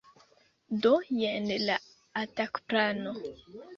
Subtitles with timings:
[0.85, 1.77] Do, jen la
[2.23, 3.15] atak-plano